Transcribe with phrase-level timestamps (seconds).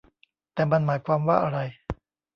[0.53, 1.59] แต่มันหมายความว่าอะไร